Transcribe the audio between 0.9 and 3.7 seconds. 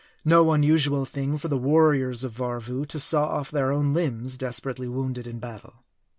thing, for the warriors of Varvoo to saw off